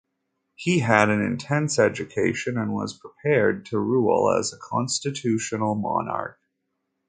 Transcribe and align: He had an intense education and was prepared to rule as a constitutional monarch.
He 0.55 0.79
had 0.79 1.11
an 1.11 1.21
intense 1.21 1.77
education 1.77 2.57
and 2.57 2.73
was 2.73 2.97
prepared 2.97 3.67
to 3.67 3.77
rule 3.77 4.35
as 4.35 4.51
a 4.51 4.57
constitutional 4.57 5.75
monarch. 5.75 6.39